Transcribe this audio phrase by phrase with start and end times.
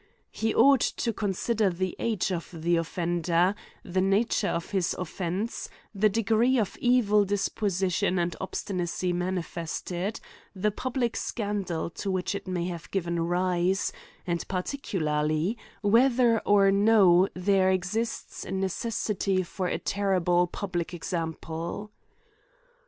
[0.31, 3.53] He ought to consider the age of the offender,
[3.83, 10.19] the nature of his oflfence, the degree of evil disposition and obstmacy manifested,
[10.55, 13.93] the public scandal to which it may have given rise,
[14.25, 21.91] and, particularly, whether or no there exists a necessity for a ter rible public example.